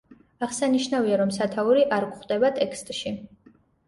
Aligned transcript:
აღსანიშნავია, 0.45 1.19
რომ 1.21 1.33
სათაური 1.35 1.83
არ 1.97 2.05
გვხვდება 2.13 2.51
ტექსტში. 2.57 3.13